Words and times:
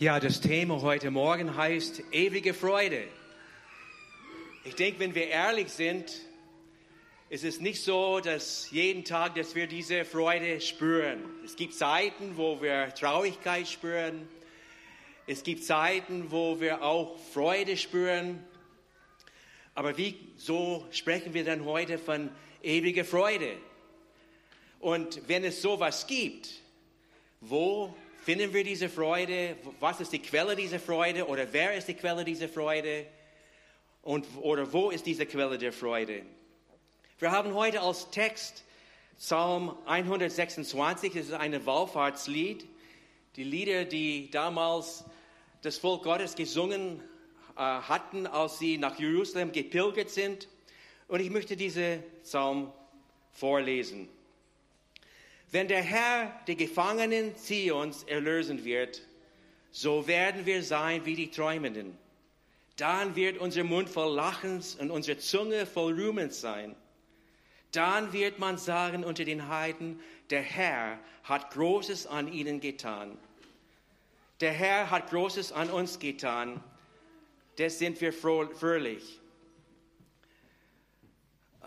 Ja, 0.00 0.18
das 0.18 0.40
Thema 0.40 0.80
heute 0.80 1.10
Morgen 1.10 1.58
heißt 1.58 2.04
ewige 2.10 2.54
Freude. 2.54 3.04
Ich 4.64 4.74
denke, 4.74 4.98
wenn 4.98 5.14
wir 5.14 5.26
ehrlich 5.26 5.68
sind, 5.68 6.22
ist 7.28 7.44
es 7.44 7.60
nicht 7.60 7.82
so, 7.82 8.18
dass 8.20 8.70
jeden 8.70 9.04
Tag, 9.04 9.34
dass 9.34 9.54
wir 9.54 9.66
diese 9.66 10.06
Freude 10.06 10.58
spüren. 10.62 11.22
Es 11.44 11.54
gibt 11.54 11.74
Zeiten, 11.74 12.38
wo 12.38 12.62
wir 12.62 12.94
Traurigkeit 12.94 13.68
spüren. 13.68 14.26
Es 15.26 15.42
gibt 15.42 15.64
Zeiten, 15.64 16.30
wo 16.30 16.58
wir 16.58 16.82
auch 16.82 17.18
Freude 17.34 17.76
spüren. 17.76 18.42
Aber 19.74 19.98
wieso 19.98 20.86
sprechen 20.92 21.34
wir 21.34 21.44
dann 21.44 21.66
heute 21.66 21.98
von 21.98 22.30
ewiger 22.62 23.04
Freude? 23.04 23.52
Und 24.78 25.28
wenn 25.28 25.44
es 25.44 25.60
sowas 25.60 26.06
gibt, 26.06 26.48
wo 27.42 27.94
finden 28.22 28.52
wir 28.52 28.64
diese 28.64 28.88
Freude? 28.88 29.56
Was 29.80 30.00
ist 30.00 30.12
die 30.12 30.20
Quelle 30.20 30.54
dieser 30.56 30.78
Freude? 30.78 31.26
Oder 31.26 31.52
wer 31.52 31.74
ist 31.74 31.88
die 31.88 31.94
Quelle 31.94 32.24
dieser 32.24 32.48
Freude? 32.48 33.06
Und, 34.02 34.26
oder 34.40 34.72
wo 34.72 34.90
ist 34.90 35.06
diese 35.06 35.26
Quelle 35.26 35.58
der 35.58 35.72
Freude? 35.72 36.22
Wir 37.18 37.30
haben 37.30 37.54
heute 37.54 37.80
als 37.80 38.10
Text 38.10 38.64
Psalm 39.18 39.76
126, 39.84 41.12
das 41.12 41.26
ist 41.26 41.32
ein 41.34 41.66
Wallfahrtslied. 41.66 42.66
Die 43.36 43.44
Lieder, 43.44 43.84
die 43.84 44.30
damals 44.30 45.04
das 45.60 45.76
Volk 45.76 46.04
Gottes 46.04 46.34
gesungen 46.34 47.02
äh, 47.56 47.60
hatten, 47.60 48.26
als 48.26 48.58
sie 48.58 48.78
nach 48.78 48.98
Jerusalem 48.98 49.52
gepilgert 49.52 50.08
sind. 50.08 50.48
Und 51.08 51.20
ich 51.20 51.28
möchte 51.28 51.56
diese 51.56 52.02
Psalm 52.22 52.72
vorlesen. 53.32 54.08
Wenn 55.50 55.68
der 55.68 55.82
Herr 55.82 56.32
die 56.46 56.56
Gefangenen 56.56 57.36
Zions 57.36 58.04
erlösen 58.04 58.64
wird, 58.64 59.02
so 59.72 60.06
werden 60.06 60.46
wir 60.46 60.62
sein 60.62 61.04
wie 61.04 61.14
die 61.14 61.30
Träumenden. 61.30 61.96
Dann 62.76 63.16
wird 63.16 63.38
unser 63.38 63.64
Mund 63.64 63.88
voll 63.88 64.14
Lachens 64.14 64.74
und 64.76 64.90
unsere 64.90 65.18
Zunge 65.18 65.66
voll 65.66 66.00
Ruhmens 66.00 66.40
sein. 66.40 66.74
Dann 67.72 68.12
wird 68.12 68.38
man 68.38 68.58
sagen 68.58 69.04
unter 69.04 69.24
den 69.24 69.48
Heiden, 69.48 70.00
der 70.30 70.42
Herr 70.42 70.98
hat 71.24 71.50
Großes 71.52 72.06
an 72.06 72.32
ihnen 72.32 72.60
getan. 72.60 73.18
Der 74.40 74.52
Herr 74.52 74.90
hat 74.90 75.10
Großes 75.10 75.52
an 75.52 75.70
uns 75.70 75.98
getan. 75.98 76.62
Das 77.56 77.78
sind 77.78 78.00
wir 78.00 78.12
fröhlich. 78.12 79.20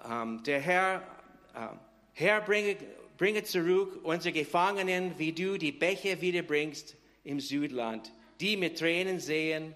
Ähm, 0.10 0.42
der 0.44 0.60
Herr, 0.60 1.08
äh, 1.54 1.68
Herr 2.14 2.42
bringe, 2.42 2.78
Bringe 3.18 3.44
zurück 3.44 4.00
unsere 4.04 4.34
Gefangenen, 4.34 5.18
wie 5.18 5.34
du 5.34 5.58
die 5.58 5.72
Bäche 5.72 6.22
wiederbringst 6.22 6.96
im 7.24 7.40
Südland. 7.40 8.12
Die 8.40 8.58
mit 8.58 8.80
Tränen 8.80 9.20
sehen, 9.20 9.76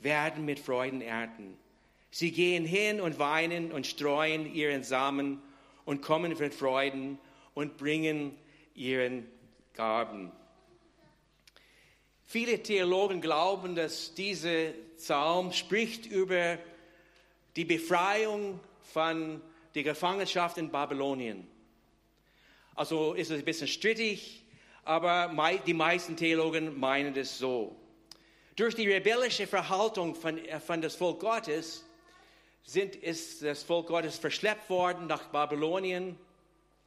werden 0.00 0.44
mit 0.44 0.58
Freuden 0.58 1.00
ernten. 1.00 1.56
Sie 2.10 2.32
gehen 2.32 2.64
hin 2.64 3.00
und 3.00 3.18
weinen 3.18 3.72
und 3.72 3.86
streuen 3.86 4.52
ihren 4.52 4.82
Samen 4.82 5.42
und 5.84 6.02
kommen 6.02 6.36
mit 6.38 6.54
Freuden 6.54 7.18
und 7.54 7.76
bringen 7.76 8.36
ihren 8.74 9.26
Gaben. 9.74 10.32
Viele 12.24 12.62
Theologen 12.62 13.20
glauben, 13.20 13.74
dass 13.74 14.14
dieser 14.14 14.72
Psalm 14.96 15.52
spricht 15.52 16.06
über 16.06 16.58
die 17.56 17.64
Befreiung 17.64 18.60
von 18.82 19.40
der 19.74 19.82
Gefangenschaft 19.82 20.58
in 20.58 20.70
Babylonien. 20.70 21.46
Also 22.78 23.14
ist 23.14 23.32
es 23.32 23.40
ein 23.40 23.44
bisschen 23.44 23.66
strittig, 23.66 24.44
aber 24.84 25.34
die 25.66 25.74
meisten 25.74 26.16
Theologen 26.16 26.78
meinen 26.78 27.16
es 27.16 27.36
so. 27.36 27.74
Durch 28.54 28.76
die 28.76 28.88
rebellische 28.88 29.48
Verhaltung 29.48 30.14
von, 30.14 30.38
äh, 30.38 30.60
von 30.60 30.80
das 30.80 30.94
Volk 30.94 31.18
Gottes 31.18 31.84
sind, 32.62 32.94
ist 32.94 33.42
das 33.42 33.64
Volk 33.64 33.88
Gottes 33.88 34.16
verschleppt 34.16 34.70
worden 34.70 35.08
nach 35.08 35.26
Babylonien. 35.32 36.16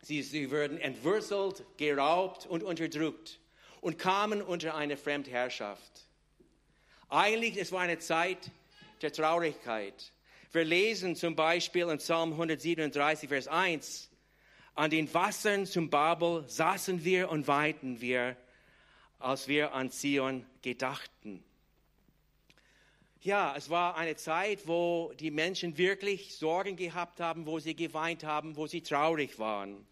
Sie, 0.02 0.22
sie 0.22 0.50
wurden 0.50 0.80
entwurzelt, 0.80 1.66
geraubt 1.76 2.46
und 2.46 2.64
unterdrückt 2.64 3.42
und 3.82 4.00
kamen 4.00 4.42
unter 4.42 4.76
eine 4.76 4.96
Fremdherrschaft. 4.96 6.06
Eigentlich, 7.10 7.58
es 7.58 7.74
war 7.74 7.82
eine 7.82 8.00
Zeit 8.00 8.50
der 9.02 9.12
Traurigkeit. 9.12 10.14
Wir 10.54 10.64
lesen 10.64 11.18
zum 11.18 11.36
Beispiel 11.36 11.90
in 11.90 11.98
Psalm 11.98 12.32
137, 12.32 13.28
Vers 13.28 13.50
1, 13.50 14.11
an 14.82 14.90
den 14.90 15.14
Wassern 15.14 15.68
zum 15.68 15.92
Babel 15.92 16.44
saßen 16.48 17.06
wir 17.06 17.30
und 17.30 17.48
weinten 17.48 18.02
wir, 18.02 18.36
als 19.20 19.48
wir 19.48 19.76
an 19.76 19.92
Zion 19.92 20.44
gedachten. 20.64 21.44
Ja, 23.22 23.54
es 23.56 23.70
war 23.70 23.96
eine 23.96 24.16
Zeit, 24.16 24.66
wo 24.66 25.14
die 25.20 25.30
Menschen 25.30 25.78
wirklich 25.78 26.36
Sorgen 26.36 26.78
gehabt 26.78 27.20
haben, 27.20 27.46
wo 27.46 27.60
sie 27.60 27.76
geweint 27.76 28.24
haben, 28.24 28.56
wo 28.56 28.66
sie 28.66 28.82
traurig 28.82 29.38
waren. 29.38 29.86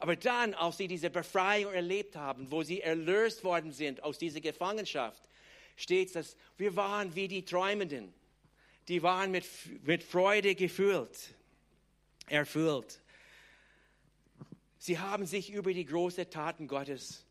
Aber 0.00 0.16
dann, 0.16 0.52
als 0.52 0.76
sie 0.76 0.86
diese 0.86 1.08
Befreiung 1.08 1.72
erlebt 1.72 2.14
haben, 2.14 2.50
wo 2.50 2.62
sie 2.62 2.82
erlöst 2.82 3.42
worden 3.42 3.72
sind 3.72 4.02
aus 4.02 4.18
dieser 4.18 4.42
Gefangenschaft, 4.42 5.22
steht 5.76 6.14
es, 6.14 6.36
wir 6.58 6.76
waren 6.76 7.14
wie 7.14 7.28
die 7.28 7.46
Träumenden. 7.46 8.12
Die 8.88 9.02
waren 9.02 9.30
mit, 9.30 9.46
mit 9.82 10.02
Freude 10.02 10.54
gefüllt, 10.54 11.34
erfüllt. 12.26 13.00
Sie 14.86 15.00
haben 15.00 15.26
sich 15.26 15.50
über 15.50 15.74
die 15.74 15.84
großen 15.84 16.30
Taten 16.30 16.68
Gottes 16.68 17.26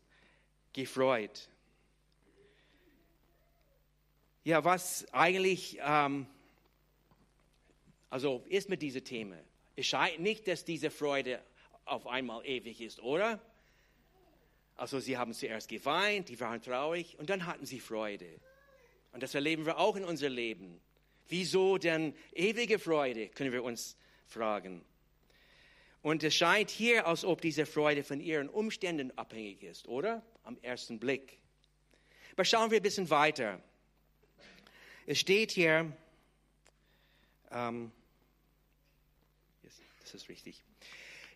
gefreut. 0.74 1.48
Ja, 4.44 4.62
was 4.62 5.06
eigentlich, 5.10 5.78
ähm, 5.80 6.26
also 8.10 8.44
ist 8.50 8.68
mit 8.68 8.82
diesem 8.82 9.02
Thema. 9.04 9.38
Es 9.74 9.86
scheint 9.86 10.20
nicht, 10.20 10.46
dass 10.46 10.66
diese 10.66 10.90
Freude 10.90 11.42
auf 11.86 12.06
einmal 12.06 12.44
ewig 12.44 12.82
ist, 12.82 13.00
oder? 13.00 13.40
Also 14.76 15.00
sie 15.00 15.16
haben 15.16 15.32
zuerst 15.32 15.70
geweint, 15.70 16.28
die 16.28 16.38
waren 16.38 16.60
traurig 16.60 17.18
und 17.18 17.30
dann 17.30 17.46
hatten 17.46 17.64
sie 17.64 17.80
Freude. 17.80 18.38
Und 19.12 19.22
das 19.22 19.34
erleben 19.34 19.64
wir 19.64 19.78
auch 19.78 19.96
in 19.96 20.04
unserem 20.04 20.34
Leben. 20.34 20.78
Wieso 21.26 21.78
denn 21.78 22.14
ewige 22.34 22.78
Freude, 22.78 23.30
können 23.30 23.50
wir 23.50 23.64
uns 23.64 23.96
fragen. 24.26 24.84
Und 26.06 26.22
es 26.22 26.36
scheint 26.36 26.70
hier, 26.70 27.04
als 27.04 27.24
ob 27.24 27.40
diese 27.40 27.66
Freude 27.66 28.04
von 28.04 28.20
ihren 28.20 28.48
Umständen 28.48 29.10
abhängig 29.18 29.64
ist, 29.64 29.88
oder? 29.88 30.22
Am 30.44 30.56
ersten 30.62 31.00
Blick. 31.00 31.40
Aber 32.30 32.44
schauen 32.44 32.70
wir 32.70 32.78
ein 32.78 32.82
bisschen 32.84 33.10
weiter. 33.10 33.60
Es 35.04 35.18
steht 35.18 35.50
hier, 35.50 35.92
ähm, 37.50 37.90
das 40.02 40.14
ist 40.14 40.28
richtig. 40.28 40.62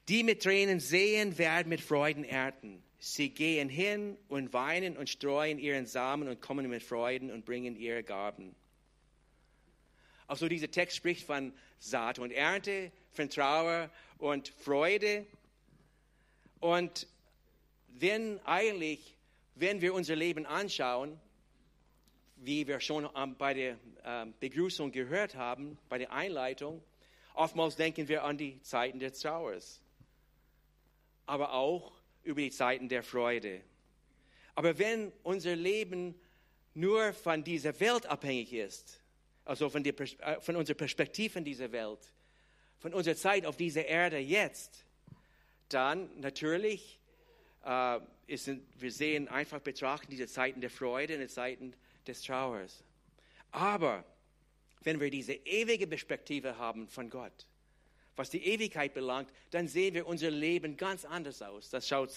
Die 0.06 0.22
mit 0.22 0.40
Tränen 0.40 0.78
sehen, 0.78 1.36
werden 1.36 1.68
mit 1.68 1.80
Freuden 1.80 2.22
ernten. 2.22 2.80
Sie 3.00 3.30
gehen 3.30 3.68
hin 3.68 4.16
und 4.28 4.52
weinen 4.52 4.96
und 4.96 5.10
streuen 5.10 5.58
ihren 5.58 5.86
Samen 5.86 6.28
und 6.28 6.40
kommen 6.40 6.70
mit 6.70 6.84
Freuden 6.84 7.32
und 7.32 7.44
bringen 7.44 7.74
ihre 7.74 8.04
Gaben. 8.04 8.54
Also 10.28 10.46
dieser 10.46 10.70
Text 10.70 10.96
spricht 10.96 11.26
von 11.26 11.52
Saat 11.80 12.20
und 12.20 12.30
Ernte, 12.30 12.92
von 13.10 13.28
Trauer 13.28 13.90
und 14.20 14.48
Freude. 14.48 15.26
Und 16.60 17.06
wenn 17.88 18.38
eigentlich, 18.44 19.16
wenn 19.54 19.80
wir 19.80 19.94
unser 19.94 20.14
Leben 20.14 20.46
anschauen, 20.46 21.18
wie 22.36 22.66
wir 22.66 22.80
schon 22.80 23.08
bei 23.36 23.54
der 23.54 23.78
ähm, 24.04 24.34
Begrüßung 24.40 24.92
gehört 24.92 25.34
haben, 25.34 25.78
bei 25.88 25.98
der 25.98 26.12
Einleitung, 26.12 26.82
oftmals 27.34 27.76
denken 27.76 28.08
wir 28.08 28.24
an 28.24 28.38
die 28.38 28.60
Zeiten 28.62 28.98
des 28.98 29.20
Trauers, 29.20 29.80
aber 31.26 31.52
auch 31.52 31.92
über 32.22 32.40
die 32.40 32.50
Zeiten 32.50 32.88
der 32.88 33.02
Freude. 33.02 33.60
Aber 34.54 34.78
wenn 34.78 35.12
unser 35.22 35.56
Leben 35.56 36.14
nur 36.74 37.12
von 37.12 37.44
dieser 37.44 37.78
Welt 37.80 38.06
abhängig 38.06 38.52
ist, 38.52 39.00
also 39.44 39.68
von, 39.68 39.82
der, 39.82 39.98
äh, 40.00 40.40
von 40.40 40.56
unserer 40.56 40.76
Perspektive 40.76 41.38
in 41.38 41.44
dieser 41.44 41.72
Welt, 41.72 42.12
von 42.80 42.94
unserer 42.94 43.16
Zeit 43.16 43.46
auf 43.46 43.56
dieser 43.56 43.86
Erde 43.86 44.18
jetzt, 44.18 44.84
dann 45.68 46.10
natürlich 46.20 46.98
äh, 47.64 48.00
ist, 48.26 48.50
wir 48.78 48.90
sehen 48.90 49.28
einfach 49.28 49.60
betrachten 49.60 50.10
diese 50.10 50.26
Zeiten 50.26 50.60
der 50.60 50.70
Freude 50.70 51.14
und 51.14 51.20
die 51.20 51.28
Zeiten 51.28 51.74
des 52.06 52.22
Trauers. 52.22 52.82
Aber 53.52 54.04
wenn 54.82 54.98
wir 54.98 55.10
diese 55.10 55.34
ewige 55.34 55.86
Perspektive 55.86 56.56
haben 56.58 56.88
von 56.88 57.10
Gott, 57.10 57.46
was 58.16 58.30
die 58.30 58.44
Ewigkeit 58.44 58.94
belangt, 58.94 59.30
dann 59.50 59.68
sehen 59.68 59.94
wir 59.94 60.06
unser 60.06 60.30
Leben 60.30 60.76
ganz 60.76 61.04
anders 61.04 61.42
aus. 61.42 61.70
Das 61.70 61.86
schaut 61.86 62.10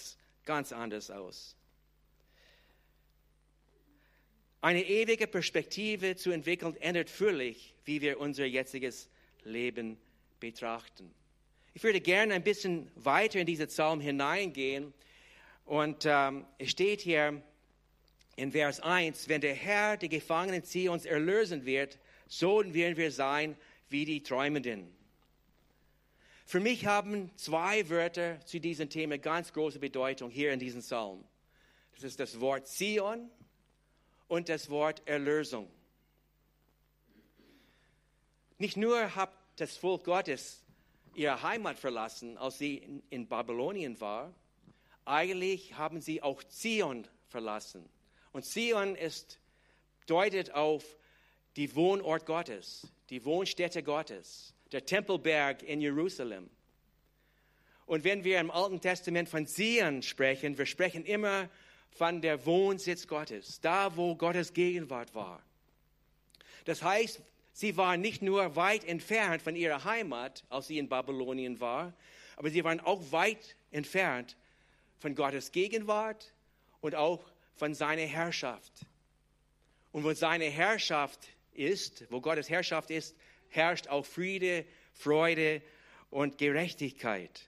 ganz 0.46 0.72
anders 0.72 1.12
aus. 1.12 1.56
Eine 4.62 4.84
ewige 4.84 5.28
Perspektive 5.28 6.16
zu 6.16 6.32
entwickeln, 6.32 6.76
ändert 6.78 7.10
völlig, 7.10 7.76
wie 7.84 8.02
wir 8.02 8.20
unser 8.20 8.46
jetziges 8.46 9.10
Leben 9.44 9.98
betrachten. 10.44 11.10
Ich 11.74 11.84
würde 11.84 12.02
gerne 12.02 12.34
ein 12.34 12.44
bisschen 12.44 12.92
weiter 12.96 13.40
in 13.40 13.46
diesen 13.46 13.68
Psalm 13.68 14.02
hineingehen. 14.02 14.94
Und 15.66 16.06
ähm, 16.06 16.46
es 16.58 16.70
steht 16.70 17.00
hier, 17.00 17.42
in 18.36 18.52
Vers 18.52 18.80
1, 18.80 19.30
wenn 19.30 19.42
der 19.42 19.54
Herr 19.54 19.96
die 19.96 20.10
Gefangenen 20.10 20.64
Zions 20.64 21.06
erlösen 21.06 21.66
wird, 21.66 21.98
so 22.28 22.62
werden 22.74 22.98
wir 22.98 23.12
sein 23.12 23.56
wie 23.90 24.06
die 24.06 24.22
Träumenden. 24.22 24.92
Für 26.46 26.60
mich 26.60 26.88
haben 26.88 27.32
zwei 27.38 27.88
Wörter 27.90 28.44
zu 28.46 28.60
diesem 28.60 28.90
Thema 28.90 29.18
ganz 29.18 29.54
große 29.54 29.80
Bedeutung 29.80 30.30
hier 30.30 30.52
in 30.52 30.60
diesem 30.60 30.82
Psalm. 30.82 31.24
Das 31.94 32.04
ist 32.04 32.20
das 32.20 32.40
Wort 32.42 32.68
Zion 32.68 33.30
und 34.28 34.50
das 34.50 34.70
Wort 34.70 35.02
Erlösung. 35.06 35.70
Nicht 38.58 38.78
nur 38.78 39.16
hat 39.16 39.32
das 39.56 39.78
Volk 39.78 40.04
Gottes 40.06 40.64
ihre 41.16 41.42
Heimat 41.44 41.78
verlassen, 41.78 42.38
als 42.38 42.58
sie 42.58 43.02
in, 43.10 43.28
Babylonien 43.28 44.00
war, 44.02 44.34
eigentlich 45.06 45.76
haben 45.76 46.02
sie 46.02 46.22
auch 46.22 46.44
Zion 46.44 47.08
verlassen. 47.28 47.88
Und 48.32 48.46
Zion 48.46 48.96
ist, 48.96 49.40
deutet 50.08 50.54
auf 50.54 50.84
die 51.56 51.76
Wohnort 51.76 52.26
Gottes, 52.26 52.88
die 53.10 53.24
Wohnstätte 53.26 53.84
Gottes, 53.84 54.54
der 54.72 54.86
Tempelberg 54.86 55.62
in 55.62 55.82
Jerusalem. 55.82 56.50
Und 57.86 58.04
wenn 58.04 58.24
wir 58.24 58.40
im 58.40 58.50
Alten 58.50 58.82
Testament 58.82 59.30
von 59.30 59.46
Zion 59.46 60.02
sprechen, 60.02 60.58
wir 60.58 60.66
sprechen 60.66 61.06
immer 61.06 61.50
von 61.92 62.22
der 62.22 62.46
Wohnsitz 62.46 63.08
Gottes, 63.08 63.62
da 63.62 63.96
wo 63.96 64.16
Gottes 64.16 64.54
Gegenwart 64.54 65.14
war. 65.14 65.44
Das 66.66 66.82
heißt, 66.82 67.22
sie 67.54 67.78
waren 67.78 68.02
nicht 68.02 68.22
nur 68.22 68.56
weit 68.56 68.84
entfernt 68.84 69.42
von 69.42 69.56
ihrer 69.56 69.86
Heimat, 69.86 70.44
als 70.50 70.68
sie 70.68 70.78
in 70.78 70.90
Babylonien 70.90 71.60
war, 71.60 71.94
aber 72.36 72.50
sie 72.50 72.64
waren 72.64 72.80
auch 72.80 73.12
weit 73.12 73.56
entfernt 73.72 74.36
von 75.00 75.16
Gottes 75.16 75.52
Gegenwart 75.52 76.34
und 76.82 76.96
auch 76.96 77.24
von 77.56 77.74
seiner 77.74 78.04
Herrschaft. 78.04 78.86
Und 79.92 80.04
wo 80.04 80.14
seine 80.14 80.46
Herrschaft 80.46 81.20
ist, 81.54 82.06
wo 82.10 82.20
Gottes 82.20 82.50
Herrschaft 82.50 82.90
ist, 82.90 83.16
herrscht 83.50 83.88
auch 83.88 84.06
Friede, 84.06 84.66
Freude 84.94 85.62
und 86.10 86.38
Gerechtigkeit. 86.38 87.48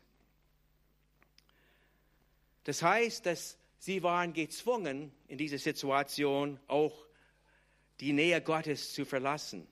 Das 2.66 2.81
heißt, 2.81 3.25
dass 3.25 3.57
sie 3.80 4.04
waren 4.04 4.34
gezwungen, 4.34 5.12
in 5.28 5.38
dieser 5.38 5.57
Situation 5.57 6.60
auch 6.68 7.06
die 8.00 8.13
Nähe 8.13 8.42
Gottes 8.42 8.94
zu 8.94 9.06
verlassen. 9.06 9.68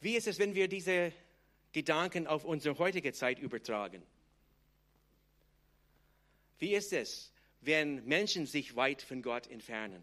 Wie 0.00 0.16
ist 0.16 0.26
es, 0.26 0.38
wenn 0.38 0.54
wir 0.54 0.68
diese 0.68 1.12
Gedanken 1.72 2.26
auf 2.26 2.44
unsere 2.44 2.78
heutige 2.78 3.12
Zeit 3.12 3.38
übertragen? 3.38 4.02
Wie 6.58 6.74
ist 6.74 6.92
es, 6.92 7.32
wenn 7.60 8.04
Menschen 8.06 8.46
sich 8.46 8.76
weit 8.76 9.02
von 9.02 9.22
Gott 9.22 9.46
entfernen? 9.46 10.02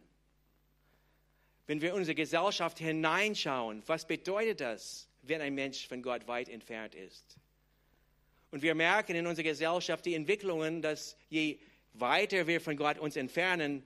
Wenn 1.65 1.81
wir 1.81 1.89
in 1.89 1.95
unsere 1.95 2.15
Gesellschaft 2.15 2.79
hineinschauen, 2.79 3.83
was 3.87 4.07
bedeutet 4.07 4.61
das, 4.61 5.07
wenn 5.23 5.41
ein 5.41 5.53
Mensch 5.53 5.87
von 5.87 6.01
Gott 6.01 6.27
weit 6.27 6.47
entfernt 6.47 6.95
ist? 6.95 7.37
Und 8.51 8.61
wir 8.61 8.75
merken 8.75 9.15
in 9.15 9.27
unserer 9.27 9.43
Gesellschaft 9.43 10.05
die 10.05 10.13
Entwicklungen, 10.13 10.81
dass 10.81 11.17
je 11.29 11.59
weiter 11.93 12.47
wir 12.47 12.61
von 12.61 12.77
Gott 12.77 12.97
uns 12.97 13.15
entfernen, 13.15 13.85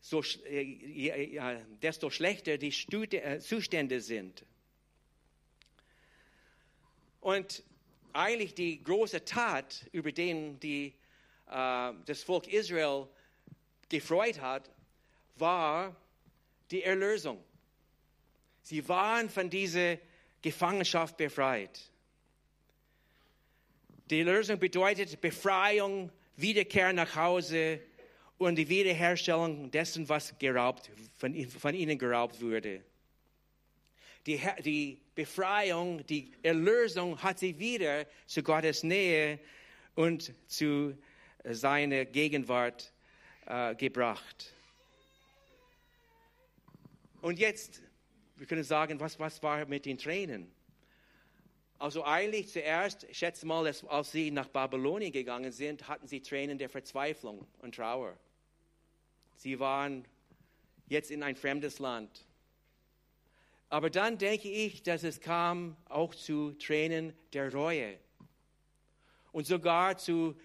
so, 0.00 0.22
äh, 0.44 1.58
desto 1.82 2.10
schlechter 2.10 2.58
die 2.58 2.74
äh, 2.92 3.38
Zustände 3.38 4.00
sind. 4.00 4.44
Und 7.20 7.62
eigentlich 8.12 8.54
die 8.54 8.82
große 8.82 9.24
Tat, 9.24 9.86
über 9.92 10.12
den 10.12 10.58
die 10.60 10.94
äh, 11.48 11.92
das 12.06 12.22
Volk 12.22 12.48
Israel 12.48 13.06
gefreut 13.88 14.40
hat, 14.40 14.70
war 15.36 15.94
die 16.70 16.82
Erlösung. 16.82 17.42
Sie 18.62 18.86
waren 18.88 19.28
von 19.28 19.50
dieser 19.50 19.98
Gefangenschaft 20.42 21.16
befreit. 21.16 21.90
Die 24.08 24.20
Erlösung 24.20 24.58
bedeutet 24.58 25.20
Befreiung, 25.20 26.10
Wiederkehr 26.36 26.92
nach 26.92 27.14
Hause 27.14 27.80
und 28.38 28.56
die 28.56 28.68
Wiederherstellung 28.68 29.70
dessen, 29.70 30.08
was 30.08 30.36
geraubt, 30.38 30.90
von, 31.18 31.34
von 31.46 31.74
ihnen 31.74 31.98
geraubt 31.98 32.40
wurde. 32.40 32.82
Die, 34.26 34.40
die 34.64 35.00
Befreiung, 35.14 36.06
die 36.06 36.32
Erlösung 36.42 37.22
hat 37.22 37.38
sie 37.38 37.58
wieder 37.58 38.06
zu 38.26 38.42
Gottes 38.42 38.82
Nähe 38.82 39.38
und 39.94 40.32
zu 40.46 40.96
seine 41.44 42.06
Gegenwart 42.06 42.92
äh, 43.46 43.74
gebracht. 43.74 44.52
Und 47.22 47.38
jetzt, 47.38 47.82
wir 48.36 48.46
können 48.46 48.64
sagen, 48.64 48.98
was, 49.00 49.18
was 49.18 49.42
war 49.42 49.66
mit 49.66 49.84
den 49.84 49.98
Tränen? 49.98 50.50
Also 51.78 52.04
eigentlich 52.04 52.48
zuerst, 52.48 53.06
schätze 53.14 53.46
mal, 53.46 53.64
dass, 53.64 53.84
als 53.84 54.12
sie 54.12 54.30
nach 54.30 54.48
Babylonien 54.48 55.12
gegangen 55.12 55.50
sind, 55.50 55.88
hatten 55.88 56.06
sie 56.06 56.20
Tränen 56.20 56.58
der 56.58 56.68
Verzweiflung 56.68 57.46
und 57.60 57.74
Trauer. 57.74 58.18
Sie 59.36 59.58
waren 59.58 60.04
jetzt 60.88 61.10
in 61.10 61.22
ein 61.22 61.36
fremdes 61.36 61.78
Land. 61.78 62.26
Aber 63.70 63.88
dann 63.88 64.18
denke 64.18 64.50
ich, 64.50 64.82
dass 64.82 65.04
es 65.04 65.20
kam 65.20 65.76
auch 65.88 66.12
zu 66.14 66.52
Tränen 66.54 67.14
der 67.32 67.52
Reue 67.52 67.98
und 69.30 69.46
sogar 69.46 69.96
zu 69.96 70.36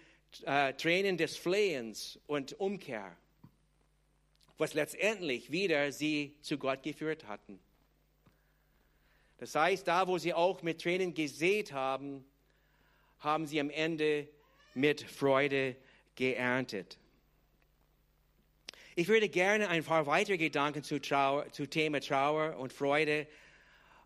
äh, 0.44 0.74
Tränen 0.74 1.18
des 1.18 1.36
Flehens 1.36 2.20
und 2.28 2.60
Umkehr, 2.60 3.18
was 4.60 4.76
letztendlich 4.76 5.52
wieder 5.52 5.92
sie 5.92 6.38
zu 6.42 6.60
Gott 6.60 6.84
geführt 6.84 7.28
hatten. 7.28 7.60
Das 9.40 9.56
heißt, 9.56 9.88
da 9.88 10.08
wo 10.08 10.20
sie 10.20 10.34
auch 10.36 10.62
mit 10.62 10.82
Tränen 10.82 11.16
gesät 11.16 11.74
haben, 11.74 12.24
haben 13.20 13.48
sie 13.48 13.60
am 13.60 13.72
Ende 13.72 14.30
mit 14.76 15.02
Freude 15.02 15.76
geerntet. 16.16 17.00
Ich 18.98 19.10
würde 19.10 19.28
gerne 19.28 19.68
ein 19.68 19.84
paar 19.84 20.06
weitere 20.06 20.38
Gedanken 20.38 20.82
zu, 20.82 21.02
Trauer, 21.02 21.52
zu 21.52 21.68
Thema 21.68 22.00
Trauer 22.00 22.56
und 22.58 22.72
Freude 22.72 23.28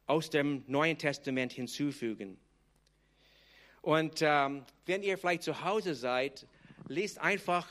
aus 0.08 0.32
dem 0.32 0.64
Neuen 0.66 0.98
Testament 0.98 1.54
hinzufügen. 1.54 2.40
Und 3.84 4.24
ähm, 4.24 4.66
wenn 4.88 5.04
ihr 5.04 5.20
vielleicht 5.20 5.44
zu 5.44 5.64
Hause 5.64 5.94
seid, 5.94 6.48
lest 6.88 7.20
einfach 7.20 7.70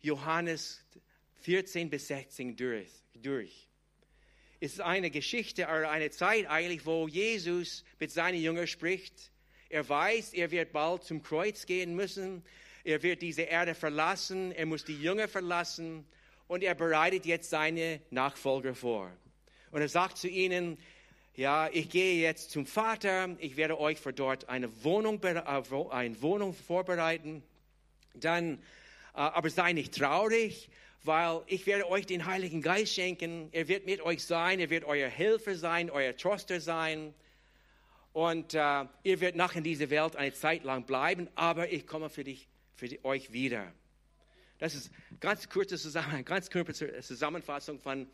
Johannes 0.00 0.84
14 1.40 1.90
bis 1.90 2.06
16 2.06 2.54
durch. 2.54 2.88
durch. 3.20 3.68
Es 4.60 4.74
ist 4.74 4.80
eine 4.80 5.10
Geschichte 5.10 5.64
oder 5.64 5.90
eine 5.90 6.10
Zeit 6.12 6.46
eigentlich, 6.46 6.86
wo 6.86 7.08
Jesus 7.08 7.84
mit 7.98 8.12
seinen 8.12 8.40
Jüngern 8.40 8.68
spricht. 8.68 9.32
Er 9.70 9.88
weiß, 9.88 10.34
er 10.34 10.52
wird 10.52 10.70
bald 10.70 11.02
zum 11.02 11.20
Kreuz 11.24 11.66
gehen 11.66 11.96
müssen. 11.96 12.44
Er 12.84 13.02
wird 13.02 13.22
diese 13.22 13.42
Erde 13.42 13.74
verlassen. 13.74 14.52
Er 14.52 14.66
muss 14.66 14.84
die 14.84 15.02
Jünger 15.02 15.26
verlassen. 15.26 16.06
Und 16.50 16.64
er 16.64 16.74
bereitet 16.74 17.26
jetzt 17.26 17.48
seine 17.48 18.00
Nachfolger 18.10 18.74
vor. 18.74 19.08
Und 19.70 19.82
er 19.82 19.88
sagt 19.88 20.18
zu 20.18 20.26
ihnen, 20.26 20.78
ja, 21.36 21.68
ich 21.72 21.90
gehe 21.90 22.20
jetzt 22.20 22.50
zum 22.50 22.66
Vater, 22.66 23.36
ich 23.38 23.56
werde 23.56 23.78
euch 23.78 24.00
für 24.00 24.12
dort 24.12 24.48
eine 24.48 24.68
Wohnung, 24.82 25.22
äh, 25.22 25.40
eine 25.90 26.20
Wohnung 26.22 26.52
vorbereiten. 26.52 27.44
Dann, 28.14 28.54
äh, 28.54 28.58
aber 29.12 29.48
sei 29.48 29.74
nicht 29.74 29.94
traurig, 29.94 30.70
weil 31.04 31.42
ich 31.46 31.66
werde 31.66 31.88
euch 31.88 32.06
den 32.06 32.26
Heiligen 32.26 32.62
Geist 32.62 32.94
schenken. 32.94 33.48
Er 33.52 33.68
wird 33.68 33.86
mit 33.86 34.00
euch 34.00 34.24
sein, 34.24 34.58
er 34.58 34.70
wird 34.70 34.82
euer 34.82 35.08
Helfer 35.08 35.54
sein, 35.54 35.88
euer 35.88 36.16
Troster 36.16 36.60
sein. 36.60 37.14
Und 38.12 38.54
äh, 38.54 38.86
ihr 39.04 39.20
werdet 39.20 39.36
nach 39.36 39.54
in 39.54 39.62
dieser 39.62 39.88
Welt 39.90 40.16
eine 40.16 40.32
Zeit 40.32 40.64
lang 40.64 40.84
bleiben, 40.84 41.28
aber 41.36 41.70
ich 41.70 41.86
komme 41.86 42.10
für 42.10 42.24
dich, 42.24 42.48
für 42.74 42.88
die, 42.88 43.04
euch 43.04 43.32
wieder. 43.32 43.72
Das 44.60 44.74
ist 44.74 44.90
ganz 45.20 45.48
kurze 45.48 45.78
Zusammen, 45.78 46.22
ganz 46.26 46.50
kurze 46.50 47.00
Zusammenfassung 47.00 47.80
von 47.80 48.06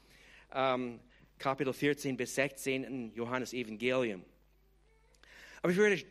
ähm, 0.54 1.00
Kapitel 1.38 1.72
14 1.72 2.16
bis 2.16 2.36
16 2.36 2.84
in 2.84 3.14
Johannes 3.14 3.52
Evangelium. 3.52 4.24
Aber 5.60 5.72
ich 5.72 5.76
würde 5.76 6.02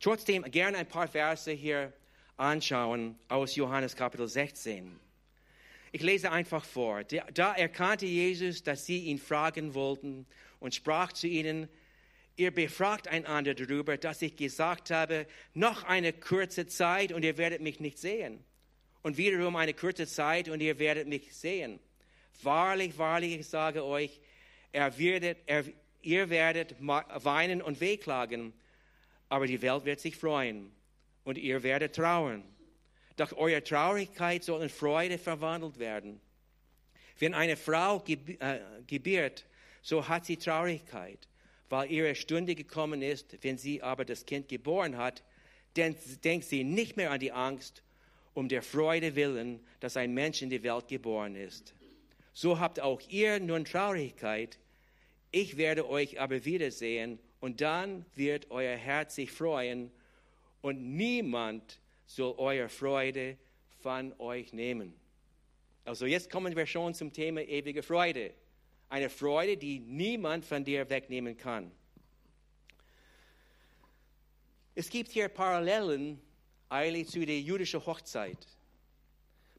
trotzdem 0.00 0.44
gerne 0.44 0.78
ein 0.78 0.88
paar 0.88 1.06
Verse 1.08 1.52
hier 1.52 1.92
anschauen 2.38 3.18
aus 3.28 3.54
Johannes 3.54 3.94
Kapitel 3.94 4.26
16. 4.26 4.98
Ich 5.92 6.02
lese 6.02 6.32
einfach 6.32 6.64
vor. 6.64 7.04
Da 7.04 7.52
erkannte 7.52 8.06
Jesus, 8.06 8.62
dass 8.62 8.86
sie 8.86 9.04
ihn 9.04 9.18
fragen 9.18 9.74
wollten 9.74 10.26
und 10.58 10.74
sprach 10.74 11.12
zu 11.12 11.26
ihnen, 11.26 11.68
ihr 12.36 12.50
befragt 12.50 13.08
einander 13.08 13.54
darüber, 13.54 13.98
dass 13.98 14.22
ich 14.22 14.36
gesagt 14.36 14.90
habe, 14.90 15.26
noch 15.52 15.84
eine 15.84 16.14
kurze 16.14 16.66
Zeit 16.66 17.12
und 17.12 17.24
ihr 17.24 17.36
werdet 17.36 17.60
mich 17.60 17.78
nicht 17.78 17.98
sehen. 17.98 18.42
Und 19.02 19.16
wiederum 19.16 19.56
eine 19.56 19.74
kurze 19.74 20.06
Zeit 20.06 20.48
und 20.48 20.60
ihr 20.60 20.78
werdet 20.78 21.06
mich 21.06 21.34
sehen. 21.34 21.78
Wahrlich, 22.42 22.98
wahrlich, 22.98 23.40
ich 23.40 23.46
sage 23.46 23.84
euch, 23.84 24.20
er 24.72 24.98
werdet, 24.98 25.38
er, 25.46 25.64
ihr 26.02 26.28
werdet 26.28 26.74
weinen 26.80 27.62
und 27.62 27.80
wehklagen, 27.80 28.52
aber 29.28 29.46
die 29.46 29.62
Welt 29.62 29.84
wird 29.84 30.00
sich 30.00 30.16
freuen 30.16 30.72
und 31.24 31.38
ihr 31.38 31.62
werdet 31.62 31.96
trauern. 31.96 32.44
Doch 33.16 33.32
eure 33.32 33.62
Traurigkeit 33.62 34.44
soll 34.44 34.62
in 34.62 34.68
Freude 34.68 35.18
verwandelt 35.18 35.78
werden. 35.78 36.20
Wenn 37.18 37.32
eine 37.32 37.56
Frau 37.56 38.04
äh, 38.06 38.58
gebiert, 38.86 39.46
so 39.80 40.06
hat 40.06 40.26
sie 40.26 40.36
Traurigkeit, 40.36 41.28
weil 41.68 41.90
ihre 41.90 42.14
Stunde 42.14 42.54
gekommen 42.54 43.00
ist. 43.00 43.42
Wenn 43.42 43.56
sie 43.56 43.82
aber 43.82 44.04
das 44.04 44.26
Kind 44.26 44.48
geboren 44.48 44.98
hat, 44.98 45.22
denkt 45.76 46.44
sie 46.44 46.64
nicht 46.64 46.96
mehr 46.96 47.10
an 47.10 47.20
die 47.20 47.32
Angst, 47.32 47.82
um 48.36 48.48
der 48.50 48.62
Freude 48.62 49.16
willen, 49.16 49.60
dass 49.80 49.96
ein 49.96 50.12
Mensch 50.12 50.42
in 50.42 50.50
die 50.50 50.62
Welt 50.62 50.88
geboren 50.88 51.36
ist. 51.36 51.74
So 52.34 52.60
habt 52.60 52.80
auch 52.80 53.00
ihr 53.08 53.40
nun 53.40 53.64
Traurigkeit. 53.64 54.58
Ich 55.30 55.56
werde 55.56 55.88
euch 55.88 56.20
aber 56.20 56.44
wiedersehen 56.44 57.18
und 57.40 57.62
dann 57.62 58.04
wird 58.14 58.50
euer 58.50 58.76
Herz 58.76 59.14
sich 59.14 59.32
freuen 59.32 59.90
und 60.60 60.96
niemand 60.96 61.80
soll 62.04 62.34
eure 62.36 62.68
Freude 62.68 63.38
von 63.80 64.12
euch 64.18 64.52
nehmen. 64.52 64.92
Also 65.86 66.04
jetzt 66.04 66.28
kommen 66.28 66.54
wir 66.54 66.66
schon 66.66 66.92
zum 66.92 67.14
Thema 67.14 67.40
ewige 67.40 67.82
Freude. 67.82 68.34
Eine 68.90 69.08
Freude, 69.08 69.56
die 69.56 69.78
niemand 69.78 70.44
von 70.44 70.62
dir 70.62 70.90
wegnehmen 70.90 71.38
kann. 71.38 71.70
Es 74.74 74.90
gibt 74.90 75.10
hier 75.10 75.30
Parallelen 75.30 76.20
eigentlich 76.68 77.08
zu 77.08 77.24
der 77.24 77.40
jüdischen 77.40 77.84
Hochzeit. 77.84 78.38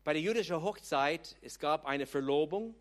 Bei 0.04 0.14
der 0.14 0.22
jüdischen 0.22 0.62
Hochzeit, 0.62 1.36
es 1.42 1.60
gab 1.60 1.86
eine 1.86 2.06
Verlobung 2.06 2.76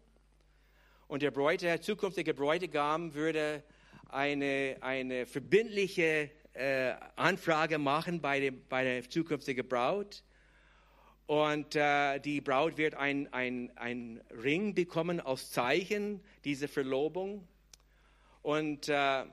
und 1.08 1.22
der, 1.22 1.30
Bräute, 1.30 1.80
zukünftige 1.80 2.34
Bräutigam 2.34 3.14
würde 3.14 3.62
eine, 4.08 4.76
eine 4.80 5.26
verbindliche 5.26 6.30
äh, 6.52 6.94
Anfrage 7.14 7.78
machen 7.78 8.20
bei, 8.20 8.40
dem, 8.40 8.64
bei 8.68 8.82
der 8.82 9.08
zukünftigen 9.08 9.68
Braut. 9.68 10.22
Und 11.26 11.74
äh, 11.74 12.20
die 12.20 12.40
Braut 12.40 12.76
wird 12.78 12.94
ein, 12.94 13.32
ein, 13.32 13.76
ein 13.76 14.22
Ring 14.30 14.74
bekommen 14.74 15.20
als 15.20 15.50
Zeichen 15.50 16.20
dieser 16.44 16.68
Verlobung. 16.68 17.46
Und 18.42 18.88
äh, 18.88 19.24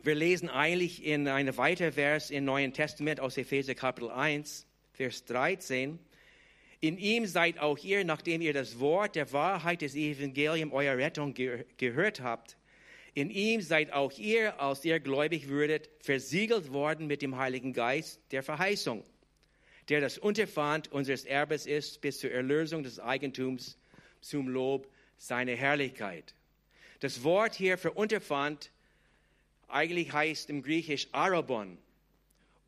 wir 0.00 0.14
lesen 0.14 0.48
eigentlich 0.48 1.04
in 1.04 1.26
einem 1.26 1.56
weiteren 1.56 1.92
Vers 1.92 2.30
im 2.30 2.44
Neuen 2.44 2.72
Testament 2.72 3.18
aus 3.18 3.36
Epheser 3.36 3.74
Kapitel 3.74 4.10
1, 4.10 4.64
Vers 4.92 5.24
13. 5.24 5.98
In 6.80 6.98
ihm 6.98 7.26
seid 7.26 7.58
auch 7.58 7.78
ihr, 7.78 8.04
nachdem 8.04 8.40
ihr 8.40 8.52
das 8.52 8.78
Wort 8.78 9.16
der 9.16 9.32
Wahrheit 9.32 9.82
des 9.82 9.96
Evangeliums 9.96 10.72
eurer 10.72 10.96
Rettung 10.96 11.34
ge 11.34 11.64
gehört 11.76 12.20
habt, 12.20 12.56
in 13.14 13.30
ihm 13.30 13.60
seid 13.60 13.92
auch 13.92 14.16
ihr, 14.16 14.60
als 14.60 14.84
ihr 14.84 15.00
gläubig 15.00 15.48
würdet, 15.48 15.90
versiegelt 15.98 16.72
worden 16.72 17.08
mit 17.08 17.20
dem 17.20 17.36
Heiligen 17.36 17.72
Geist 17.72 18.20
der 18.30 18.44
Verheißung, 18.44 19.02
der 19.88 20.00
das 20.00 20.16
Unterpfand 20.16 20.92
unseres 20.92 21.24
Erbes 21.24 21.66
ist 21.66 22.00
bis 22.00 22.20
zur 22.20 22.30
Erlösung 22.30 22.84
des 22.84 23.00
Eigentums 23.00 23.76
zum 24.20 24.46
Lob 24.46 24.88
seiner 25.16 25.56
Herrlichkeit. 25.56 26.34
Das 27.00 27.24
Wort 27.24 27.56
hier 27.56 27.76
für 27.76 27.90
Unterpfand 27.90 28.70
eigentlich 29.68 30.12
heißt 30.12 30.50
im 30.50 30.62
Griechisch 30.62 31.08
Arabon. 31.12 31.78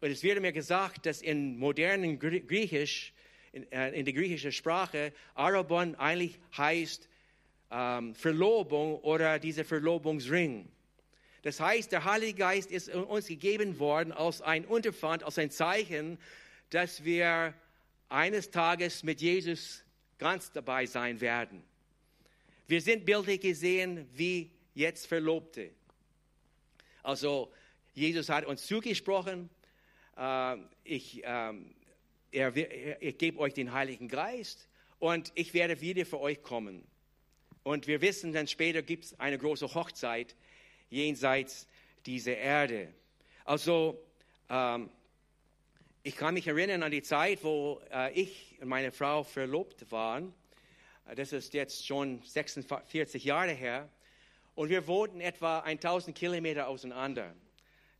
Und 0.00 0.11
es 0.11 0.23
wird 0.23 0.40
mir 0.40 0.52
gesagt, 0.52 1.07
dass 1.07 1.21
in 1.21 1.59
modernen 1.59 2.19
Griechisch, 2.19 3.12
in, 3.52 3.71
äh, 3.73 3.90
in 3.90 4.04
der 4.04 4.14
griechischen 4.14 4.52
Sprache, 4.52 5.12
Arabon 5.35 5.95
eigentlich 5.97 6.38
heißt 6.57 7.09
ähm, 7.71 8.14
Verlobung 8.14 8.97
oder 9.00 9.38
dieser 9.38 9.64
Verlobungsring. 9.64 10.69
Das 11.42 11.61
heißt, 11.61 11.92
der 11.92 12.04
Heilige 12.04 12.38
Geist 12.38 12.71
ist 12.71 12.88
uns 12.90 13.26
gegeben 13.26 13.78
worden 13.78 14.12
als 14.12 14.42
ein 14.42 14.64
Unterpfand, 14.66 15.23
als 15.23 15.38
ein 15.38 15.50
Zeichen, 15.50 16.19
dass 16.71 17.04
wir 17.04 17.54
eines 18.09 18.50
Tages 18.50 19.02
mit 19.02 19.21
Jesus 19.21 19.83
ganz 20.19 20.52
dabei 20.52 20.87
sein 20.87 21.21
werden. 21.21 21.62
Wir 22.66 22.80
sind 22.80 23.04
bildlich 23.04 23.40
gesehen 23.40 24.07
wie 24.14 24.50
jetzt 24.75 25.07
Verlobte. 25.07 25.71
Also 27.02 27.52
Jesus 27.95 28.28
hat 28.28 28.47
uns 28.47 28.66
zugesprochen, 28.66 29.50
äh, 30.16 30.57
ich, 30.85 31.25
äh, 31.25 31.52
ich 33.00 33.19
gebe 33.19 33.38
euch 33.38 33.54
den 33.54 33.73
Heiligen 33.73 34.09
Geist 34.09 34.69
und 34.99 35.33
ich 35.35 35.54
werde 35.54 35.80
wieder 35.80 36.07
für 36.07 36.21
euch 36.21 36.42
kommen. 36.42 36.87
Und 37.62 37.87
wir 37.87 38.00
wissen, 38.00 38.33
dann 38.33 38.47
später 38.47 38.83
gibt 38.83 39.04
es 39.04 39.21
eine 39.21 39.38
große 39.38 39.75
Hochzeit 39.75 40.35
jenseits 40.88 41.66
dieser 42.07 42.37
Erde. 42.37 42.92
Also, 43.45 44.02
ähm, 44.49 44.90
ich 46.02 46.16
kann 46.16 46.33
mich 46.33 46.47
erinnern 46.47 46.83
an 46.83 46.90
die 46.90 47.02
Zeit, 47.02 47.45
wo 47.45 47.80
äh, 47.92 48.12
ich 48.19 48.57
und 48.61 48.69
meine 48.69 48.90
Frau 48.90 49.23
verlobt 49.23 49.90
waren. 49.90 50.33
Das 51.14 51.33
ist 51.33 51.52
jetzt 51.52 51.87
schon 51.87 52.23
46 52.23 53.25
Jahre 53.25 53.52
her. 53.52 53.90
Und 54.61 54.69
wir 54.69 54.87
wohnten 54.87 55.23
etwa 55.23 55.61
1000 55.61 56.14
Kilometer 56.14 56.69
auseinander. 56.69 57.35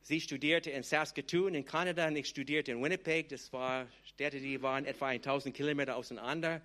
Sie 0.03 0.21
studierte 0.21 0.71
in 0.71 0.83
Saskatoon 0.83 1.55
in 1.55 1.65
Kanada 1.65 2.07
und 2.07 2.17
ich 2.17 2.29
studierte 2.29 2.73
in 2.73 2.83
Winnipeg. 2.83 3.31
Das 3.31 3.51
waren 3.55 3.89
Städte, 4.05 4.41
die 4.41 4.61
waren 4.61 4.85
etwa 4.85 5.07
1000 5.07 5.57
Kilometer 5.57 5.97
auseinander. 5.97 6.61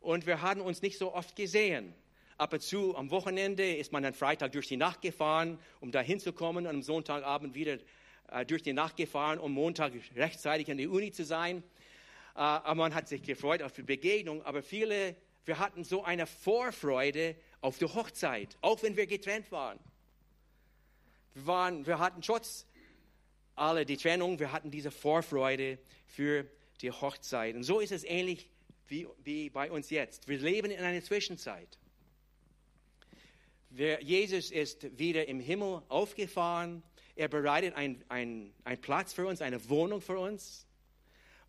Und 0.00 0.26
wir 0.26 0.42
hatten 0.42 0.60
uns 0.60 0.82
nicht 0.82 0.98
so 0.98 1.14
oft 1.14 1.36
gesehen. 1.36 1.94
Ab 2.36 2.52
und 2.52 2.62
zu 2.62 2.96
am 2.96 3.12
Wochenende 3.12 3.76
ist 3.76 3.92
man 3.92 4.02
dann 4.02 4.12
Freitag 4.12 4.50
durch 4.50 4.66
die 4.66 4.76
Nacht 4.76 5.02
gefahren, 5.02 5.60
um 5.78 5.92
da 5.92 6.00
hinzukommen 6.00 6.66
und 6.66 6.74
am 6.74 6.82
Sonntagabend 6.82 7.54
wieder 7.54 7.78
äh, 8.32 8.44
durch 8.44 8.64
die 8.64 8.72
Nacht 8.72 8.96
gefahren, 8.96 9.38
um 9.38 9.52
Montag 9.52 9.92
rechtzeitig 10.16 10.68
in 10.68 10.78
die 10.78 10.88
Uni 10.88 11.12
zu 11.12 11.24
sein. 11.24 11.58
Äh, 12.34 12.40
aber 12.40 12.74
man 12.74 12.92
hat 12.92 13.06
sich 13.06 13.22
gefreut 13.22 13.62
auf 13.62 13.72
die 13.72 13.82
Begegnung. 13.82 14.44
Aber 14.44 14.64
viele, 14.64 15.14
wir 15.44 15.60
hatten 15.60 15.84
so 15.84 16.02
eine 16.02 16.26
Vorfreude 16.26 17.36
auf 17.62 17.78
die 17.78 17.86
Hochzeit, 17.86 18.58
auch 18.60 18.82
wenn 18.82 18.96
wir 18.96 19.06
getrennt 19.06 19.50
waren. 19.50 19.78
Wir, 21.32 21.46
waren, 21.46 21.86
wir 21.86 21.98
hatten 21.98 22.20
trotz 22.20 22.66
aller 23.54 23.86
die 23.86 23.96
Trennung, 23.96 24.38
wir 24.38 24.52
hatten 24.52 24.70
diese 24.70 24.90
Vorfreude 24.90 25.78
für 26.06 26.46
die 26.82 26.90
Hochzeit. 26.90 27.54
Und 27.54 27.62
so 27.62 27.80
ist 27.80 27.92
es 27.92 28.04
ähnlich 28.04 28.50
wie, 28.88 29.06
wie 29.24 29.48
bei 29.48 29.70
uns 29.70 29.88
jetzt. 29.88 30.28
Wir 30.28 30.38
leben 30.38 30.70
in 30.70 30.80
einer 30.80 31.02
Zwischenzeit. 31.02 31.78
Jesus 33.70 34.50
ist 34.50 34.98
wieder 34.98 35.28
im 35.28 35.40
Himmel 35.40 35.82
aufgefahren. 35.88 36.82
Er 37.14 37.28
bereitet 37.28 37.74
einen 37.74 38.52
ein 38.64 38.80
Platz 38.80 39.14
für 39.14 39.26
uns, 39.26 39.40
eine 39.40 39.68
Wohnung 39.70 40.02
für 40.02 40.18
uns. 40.18 40.66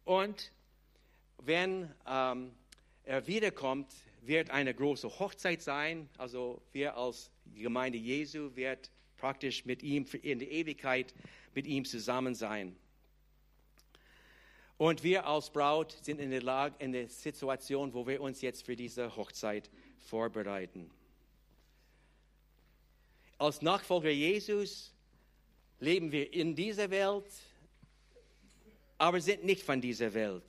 Und 0.05 0.53
wenn 1.37 1.93
ähm, 2.07 2.53
er 3.03 3.27
wiederkommt, 3.27 3.91
wird 4.25 4.49
eine 4.49 4.73
große 4.73 5.19
Hochzeit 5.19 5.61
sein. 5.61 6.09
Also 6.17 6.61
wir 6.71 6.97
als 6.97 7.31
Gemeinde 7.55 7.97
Jesu 7.97 8.55
wird 8.55 8.89
praktisch 9.17 9.65
mit 9.65 9.83
ihm 9.83 10.05
in 10.21 10.39
der 10.39 10.51
Ewigkeit 10.51 11.13
mit 11.53 11.67
ihm 11.67 11.85
zusammen 11.85 12.35
sein. 12.35 12.75
Und 14.77 15.03
wir 15.03 15.25
als 15.25 15.49
Braut 15.51 15.97
sind 16.01 16.19
in 16.19 16.31
der 16.31 16.41
Lage, 16.41 16.75
in 16.79 16.91
der 16.91 17.07
Situation, 17.07 17.93
wo 17.93 18.05
wir 18.07 18.21
uns 18.21 18.41
jetzt 18.41 18.65
für 18.65 18.75
diese 18.75 19.15
Hochzeit 19.15 19.69
vorbereiten. 19.97 20.89
Als 23.37 23.61
Nachfolger 23.61 24.09
Jesus 24.09 24.93
leben 25.79 26.11
wir 26.11 26.33
in 26.33 26.55
dieser 26.55 26.89
Welt, 26.89 27.25
aber 28.97 29.21
sind 29.21 29.43
nicht 29.43 29.63
von 29.63 29.79
dieser 29.79 30.13
Welt. 30.13 30.43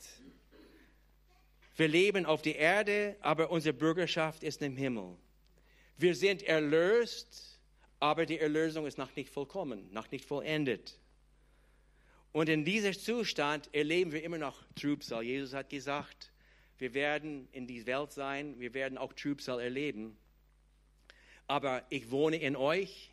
Wir 1.76 1.88
leben 1.88 2.26
auf 2.26 2.42
der 2.42 2.56
Erde, 2.56 3.16
aber 3.20 3.50
unsere 3.50 3.74
Bürgerschaft 3.74 4.42
ist 4.42 4.62
im 4.62 4.76
Himmel. 4.76 5.16
Wir 5.96 6.14
sind 6.14 6.42
erlöst, 6.42 7.58
aber 8.00 8.26
die 8.26 8.38
Erlösung 8.38 8.86
ist 8.86 8.98
noch 8.98 9.14
nicht 9.16 9.30
vollkommen, 9.30 9.92
noch 9.92 10.10
nicht 10.10 10.24
vollendet. 10.24 10.98
Und 12.32 12.48
in 12.48 12.64
diesem 12.64 12.92
Zustand 12.92 13.72
erleben 13.72 14.12
wir 14.12 14.22
immer 14.22 14.38
noch 14.38 14.62
Trübsal. 14.74 15.22
Jesus 15.22 15.54
hat 15.54 15.70
gesagt, 15.70 16.32
wir 16.78 16.94
werden 16.94 17.48
in 17.52 17.66
die 17.66 17.86
Welt 17.86 18.12
sein, 18.12 18.58
wir 18.58 18.74
werden 18.74 18.98
auch 18.98 19.12
Trübsal 19.12 19.60
erleben 19.60 20.16
aber 21.46 21.84
ich 21.90 22.10
wohne 22.10 22.36
in 22.36 22.56
euch, 22.56 23.10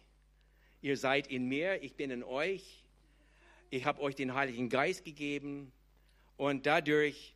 ihr 0.82 0.98
seid 0.98 1.27
in 1.27 1.48
mir, 1.48 1.84
ich 1.84 1.96
bin 1.96 2.12
in 2.12 2.24
euch, 2.24 2.84
ich 3.70 3.86
habe 3.86 4.01
euch 4.01 4.15
den 4.15 4.34
Heiligen 4.34 4.70
Geist 4.70 5.03
gegeben 5.03 5.72
und 6.38 6.65
dadurch 6.65 7.34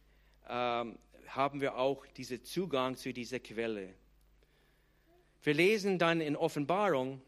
ähm, 0.50 0.98
haben 1.28 1.62
wir 1.62 1.78
auch 1.78 2.06
diesen 2.08 2.44
Zugang 2.44 2.96
zu 2.98 3.14
dieser 3.14 3.40
Quelle. 3.40 3.94
Wir 5.44 5.54
lesen 5.54 6.00
dann 6.00 6.22
in 6.22 6.36
Offenbarung, 6.36 7.22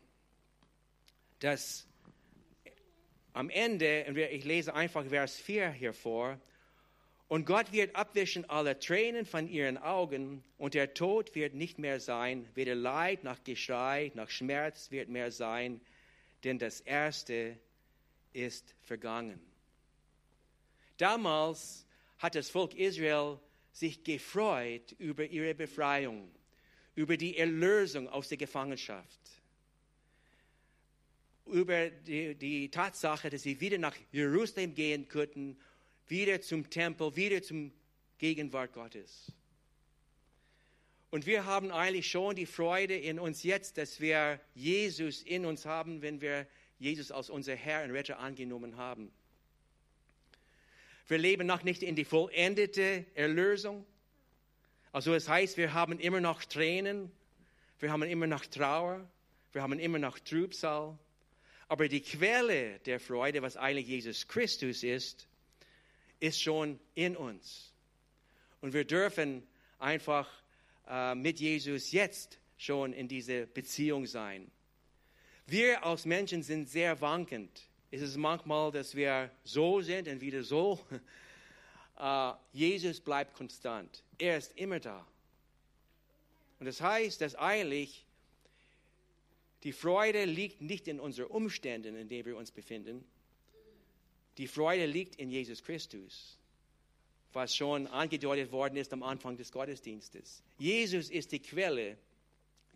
dass 1.40 1.88
am 3.34 3.50
Ende, 3.50 4.06
ich 4.32 4.44
lese 4.46 4.74
einfach 4.74 5.06
Vers 5.06 5.36
4 5.38 5.72
hier 5.72 5.94
vor, 5.94 6.40
und 7.28 7.46
Gott 7.46 7.74
wird 7.74 7.96
abwischen 7.96 8.50
alle 8.50 8.80
Tränen 8.80 9.26
von 9.26 9.50
ihren 9.50 9.78
Augen 9.78 10.44
und 10.58 10.74
der 10.74 10.94
Tod 10.94 11.36
wird 11.36 11.54
nicht 11.54 11.78
mehr 11.78 12.00
sein, 12.00 12.48
weder 12.56 12.74
Leid 12.74 13.24
noch 13.26 13.44
Geschrei 13.44 14.12
noch 14.16 14.30
Schmerz 14.30 14.92
wird 14.92 15.10
mehr 15.10 15.32
sein, 15.32 15.82
denn 16.46 16.58
das 16.58 16.80
Erste 16.80 17.58
ist 18.32 18.74
vergangen. 18.82 19.42
Damals 20.98 21.86
hat 22.18 22.36
das 22.36 22.50
Volk 22.50 22.74
Israel 22.76 23.40
sich 23.78 24.04
gefreut 24.04 24.96
über 24.98 25.26
ihre 25.26 25.54
Befreiung, 25.54 26.32
über 26.96 27.16
die 27.16 27.38
Erlösung 27.38 28.10
aus 28.10 28.28
der 28.28 28.38
Gefangenschaft, 28.38 29.20
über 31.46 31.90
die, 31.92 32.34
die 32.34 32.70
Tatsache, 32.70 33.30
dass 33.30 33.44
sie 33.44 33.62
wieder 33.62 33.78
nach 33.78 33.96
Jerusalem 34.12 34.74
gehen 34.74 35.08
könnten, 35.08 35.58
wieder 36.08 36.42
zum 36.42 36.68
Tempel, 36.70 37.16
wieder 37.16 37.44
zum 37.44 37.72
Gegenwart 38.18 38.74
Gottes. 38.74 39.32
Und 41.12 41.28
wir 41.28 41.46
haben 41.46 41.72
eigentlich 41.72 42.10
schon 42.10 42.36
die 42.36 42.48
Freude 42.48 42.98
in 42.98 43.20
uns 43.20 43.44
jetzt, 43.44 43.78
dass 43.78 44.02
wir 44.02 44.40
Jesus 44.56 45.22
in 45.22 45.46
uns 45.46 45.66
haben, 45.66 46.02
wenn 46.02 46.20
wir 46.20 46.48
Jesus 46.80 47.12
als 47.12 47.30
unser 47.30 47.56
Herr 47.56 47.84
und 47.84 47.92
Retter 47.92 48.18
angenommen 48.20 48.76
haben. 48.76 49.12
Wir 51.08 51.18
leben 51.18 51.48
noch 51.48 51.64
nicht 51.64 51.84
in 51.84 51.96
die 51.96 52.06
vollendete 52.06 53.06
Erlösung. 53.16 53.86
Also 54.92 55.14
es 55.14 55.30
heißt, 55.30 55.58
wir 55.58 55.74
haben 55.74 56.00
immer 56.00 56.20
noch 56.20 56.44
Tränen, 56.44 57.12
wir 57.80 57.92
haben 57.92 58.04
immer 58.04 58.28
noch 58.28 58.46
Trauer, 58.46 59.08
wir 59.54 59.62
haben 59.62 59.80
immer 59.80 60.00
noch 60.00 60.20
Trübsal. 60.20 60.98
Aber 61.70 61.88
die 61.88 62.02
Quelle 62.02 62.80
der 62.80 63.00
Freude, 63.00 63.42
was 63.42 63.58
eigentlich 63.58 63.88
Jesus 63.88 64.28
Christus 64.28 64.84
ist, 64.84 65.28
ist 66.20 66.42
schon 66.42 66.80
in 66.96 67.16
uns. 67.16 67.74
Und 68.62 68.74
wir 68.74 68.86
dürfen 68.86 69.48
einfach 69.80 70.30
äh, 70.88 71.16
mit 71.16 71.40
Jesus 71.40 71.92
jetzt 71.92 72.40
schon 72.58 72.94
in 72.94 73.08
diese 73.08 73.48
Beziehung 73.48 74.06
sein. 74.06 74.50
Wir 75.46 75.86
als 75.86 76.06
Menschen 76.06 76.44
sind 76.44 76.68
sehr 76.68 77.00
wankend. 77.00 77.70
Es 77.90 78.02
ist 78.02 78.18
manchmal, 78.18 78.72
dass 78.72 78.96
wir 78.96 79.32
so 79.44 79.82
sind 79.82 80.08
und 80.08 80.20
wieder 80.20 80.44
so. 80.44 80.80
Uh, 81.98 82.34
Jesus 82.54 83.00
bleibt 83.00 83.34
konstant. 83.34 84.04
Er 84.18 84.38
ist 84.38 84.58
immer 84.58 84.80
da. 84.80 85.06
Und 86.60 86.66
das 86.66 86.82
heißt, 86.82 87.22
dass 87.22 87.36
eigentlich 87.36 88.06
die 89.64 89.72
Freude 89.72 90.26
liegt 90.26 90.62
nicht 90.62 90.88
in 90.88 91.00
unseren 91.00 91.28
Umständen, 91.28 91.96
in 91.96 92.10
denen 92.10 92.26
wir 92.26 92.38
uns 92.38 92.52
befinden. 92.52 93.04
Die 94.38 94.48
Freude 94.48 94.86
liegt 94.86 95.16
in 95.16 95.32
Jesus 95.32 95.64
Christus, 95.64 96.38
was 97.34 97.56
schon 97.56 97.88
angedeutet 97.88 98.52
worden 98.52 98.78
ist 98.78 98.94
am 98.94 99.02
Anfang 99.02 99.36
des 99.38 99.52
Gottesdienstes. 99.52 100.44
Jesus 100.58 101.10
ist 101.10 101.32
die 101.32 101.40
Quelle 101.40 101.98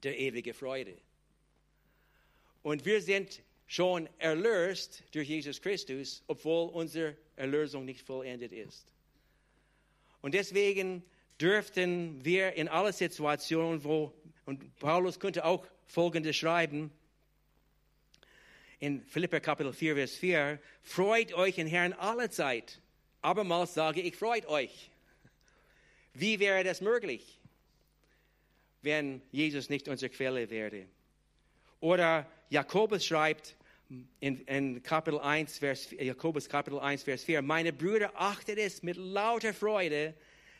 der 0.04 0.18
ewigen 0.18 0.54
Freude. 0.54 0.98
Und 2.64 2.86
wir 2.86 3.02
sind 3.02 3.42
schon 3.72 4.10
erlöst 4.18 5.02
durch 5.14 5.30
Jesus 5.30 5.62
Christus, 5.62 6.22
obwohl 6.28 6.68
unsere 6.72 7.16
Erlösung 7.38 7.86
nicht 7.86 8.06
vollendet 8.06 8.52
ist. 8.52 8.86
Und 10.22 10.34
deswegen 10.34 11.06
dürften 11.40 12.20
wir 12.26 12.52
in 12.56 12.68
aller 12.68 12.92
Situationen, 12.92 13.82
wo, 13.86 14.12
und 14.46 14.78
Paulus 14.80 15.22
könnte 15.22 15.46
auch 15.46 15.66
Folgendes 15.86 16.36
schreiben, 16.36 16.92
in 18.80 19.06
Philipper 19.06 19.40
Kapitel 19.40 19.72
4, 19.72 19.96
Vers 19.96 20.16
4, 20.18 20.60
freut 20.82 21.32
euch 21.32 21.58
in 21.58 21.68
Herrn 21.68 21.94
alle 21.94 22.30
Zeit. 22.30 22.82
Abermals 23.22 23.74
sage 23.74 24.02
ich, 24.02 24.18
freut 24.18 24.48
euch. 24.48 24.92
Wie 26.14 26.42
wäre 26.42 26.66
das 26.66 26.82
möglich, 26.82 27.40
wenn 28.82 29.22
Jesus 29.32 29.70
nicht 29.70 29.88
unsere 29.88 30.10
Quelle 30.10 30.50
wäre? 30.50 30.88
Oder 31.80 32.30
Jakobus 32.50 33.06
schreibt 33.06 33.56
in, 34.20 34.40
in 34.46 34.84
Kapitel 34.84 35.20
1, 35.20 35.58
Vers, 35.58 35.92
Jakobus 35.92 36.48
Kapitel 36.48 36.80
1, 36.80 37.04
Vers 37.04 37.24
4, 37.24 37.42
meine 37.42 37.74
Brüder, 37.74 38.12
achtet 38.16 38.58
es 38.58 38.84
mit 38.84 38.98
lauter 38.98 39.54
Freude, 39.54 40.14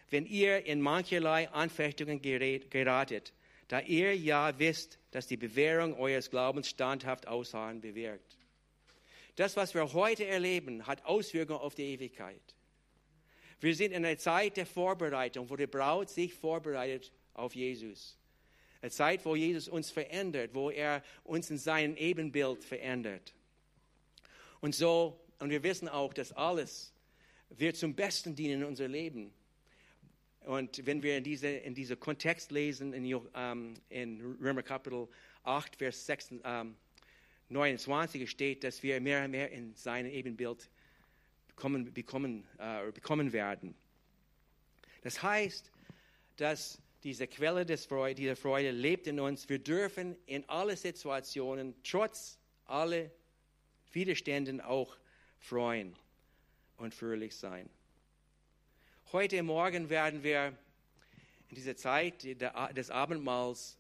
wenn 0.10 0.26
ihr 0.26 0.66
in 0.66 0.82
mancherlei 0.82 1.50
Anfechtungen 1.50 2.22
geratet, 2.22 3.34
da 3.70 3.80
ihr 3.80 4.16
ja 4.18 4.58
wisst, 4.60 5.00
dass 5.12 5.28
die 5.28 5.38
Bewährung 5.38 5.98
eures 5.98 6.30
Glaubens 6.30 6.70
standhaft 6.70 7.28
ausharren 7.28 7.80
bewirkt. 7.80 8.38
Das, 9.38 9.56
was 9.56 9.74
wir 9.74 9.94
heute 9.94 10.26
erleben, 10.26 10.86
hat 10.86 11.06
Auswirkungen 11.06 11.62
auf 11.62 11.76
die 11.76 11.94
Ewigkeit. 11.94 12.42
Wir 13.62 13.76
sind 13.76 13.94
in 13.94 14.06
einer 14.06 14.18
Zeit 14.18 14.58
der 14.58 14.66
Vorbereitung, 14.66 15.50
wo 15.50 15.56
die 15.56 15.68
Braut 15.68 16.10
sich 16.10 16.34
vorbereitet 16.34 17.12
auf 17.34 17.56
Jesus. 17.56 18.18
Eine 18.82 18.92
Zeit, 18.92 19.26
wo 19.26 19.36
Jesus 19.36 19.68
uns 19.68 19.92
verändert, 19.92 20.54
wo 20.54 20.70
er 20.70 21.04
uns 21.24 21.50
in 21.50 21.58
seinem 21.58 21.96
Ebenbild 21.98 22.64
verändert. 22.64 23.34
Und 24.60 24.76
so, 24.76 25.20
und 25.40 25.50
wir 25.50 25.64
wissen 25.64 25.88
auch, 25.88 26.14
dass 26.14 26.32
alles 26.32 26.94
wird 27.50 27.76
zum 27.76 27.94
Besten 27.96 28.36
dienen 28.36 28.62
in 28.62 28.68
unser 28.68 28.88
Leben. 28.88 29.34
Und 30.42 30.86
wenn 30.86 31.04
wir 31.04 31.18
in 31.18 31.24
diese, 31.24 31.48
in 31.48 31.76
diese 31.76 31.96
Kontext 31.96 32.52
lesen, 32.52 32.94
in, 32.94 33.06
ähm, 33.36 33.74
in 33.90 34.38
Römer 34.42 34.64
Kapitel 34.64 35.08
8, 35.44 35.76
Vers 35.76 36.06
6, 36.08 36.34
ähm, 36.44 36.76
29 37.50 38.30
steht, 38.30 38.64
dass 38.64 38.82
wir 38.82 39.00
mehr 39.02 39.26
und 39.26 39.32
mehr 39.32 39.52
in 39.52 39.76
sein 39.76 40.06
Ebenbild 40.06 40.70
bekommen, 41.48 41.94
bekommen, 41.94 42.48
äh, 42.58 42.92
bekommen 42.92 43.34
werden. 43.34 43.76
Das 45.04 45.22
heißt, 45.22 45.72
dass 46.38 46.81
diese 47.04 47.28
Quelle 47.28 47.66
des 47.66 47.86
Freude, 47.86 48.16
dieser 48.16 48.36
Freude 48.36 48.72
lebt 48.72 49.08
in 49.08 49.20
uns. 49.20 49.50
Wir 49.50 49.60
dürfen 49.60 50.16
in 50.26 50.48
alle 50.48 50.78
Situationen, 50.78 51.76
trotz 51.84 52.38
aller 52.66 53.10
Widerständen 53.92 54.62
auch 54.62 54.96
freuen 55.40 55.96
und 56.78 56.94
fröhlich 56.94 57.36
sein. 57.36 57.70
Heute 59.12 59.44
Morgen 59.44 59.90
werden 59.90 60.24
wir 60.24 60.58
in 61.50 61.56
dieser 61.56 61.76
Zeit 61.76 62.24
des 62.24 62.90
Abendmahls 62.90 63.78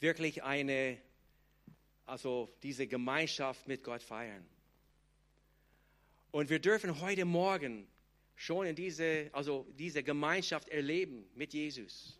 wirklich 0.00 0.42
eine, 0.42 0.98
also 2.04 2.52
diese 2.62 2.86
Gemeinschaft 2.86 3.66
mit 3.66 3.82
Gott 3.82 4.02
feiern. 4.02 4.46
Und 6.30 6.50
wir 6.50 6.58
dürfen 6.58 7.00
heute 7.00 7.24
Morgen 7.24 7.88
schon 8.38 8.66
in 8.66 8.74
diese, 8.74 9.28
also 9.32 9.66
diese 9.78 10.02
Gemeinschaft 10.02 10.70
erleben 10.70 11.28
mit 11.34 11.52
Jesus. 11.52 12.18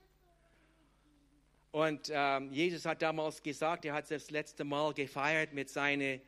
Und 1.70 2.10
ähm, 2.12 2.52
Jesus 2.52 2.84
hat 2.84 3.00
damals 3.00 3.42
gesagt, 3.42 3.86
er 3.86 3.94
hat 3.94 4.10
das 4.10 4.30
letzte 4.30 4.64
Mal 4.64 4.92
gefeiert 4.92 5.54
mit 5.54 5.70
seinen 5.70 6.20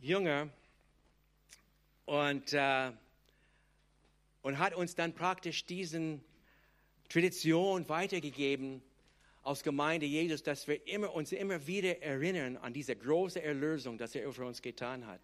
Jüngern. 0.00 0.50
Und 2.06 2.52
äh, 2.54 2.92
und 4.42 4.58
hat 4.58 4.74
uns 4.74 4.94
dann 4.94 5.14
praktisch 5.14 5.66
diesen 5.66 6.24
Tradition 7.08 7.88
weitergegeben 7.88 8.82
aus 9.42 9.62
Gemeinde 9.62 10.06
Jesus, 10.06 10.42
dass 10.42 10.68
wir 10.68 10.86
immer, 10.86 11.12
uns 11.12 11.32
immer 11.32 11.66
wieder 11.66 12.02
erinnern 12.02 12.56
an 12.56 12.72
diese 12.72 12.94
große 12.94 13.42
Erlösung, 13.42 13.98
dass 13.98 14.14
er 14.14 14.32
für 14.32 14.44
uns 14.44 14.62
getan 14.62 15.06
hat. 15.06 15.20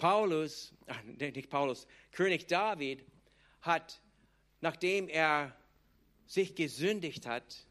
Paulus, 0.00 0.72
ach, 0.86 1.02
nicht 1.04 1.50
Paulus, 1.50 1.86
König 2.12 2.46
David 2.46 3.04
hat, 3.60 4.00
nachdem 4.62 5.08
er 5.08 5.54
sich 6.26 6.54
gesündigt 6.54 7.26
hat 7.26 7.66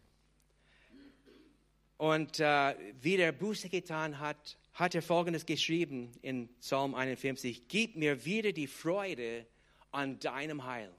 und 1.97 2.39
äh, 2.39 2.75
wieder 3.01 3.31
Buße 3.31 3.69
getan 3.69 4.19
hat, 4.19 4.59
hat 4.73 4.93
er 4.93 5.01
Folgendes 5.01 5.47
geschrieben 5.47 6.11
in 6.21 6.49
Psalm 6.59 6.93
51. 6.93 7.67
Gib 7.67 7.95
mir 7.95 8.23
wieder 8.25 8.51
die 8.51 8.67
Freude 8.67 9.47
an 9.89 10.19
deinem 10.19 10.65
Heil. 10.65 10.93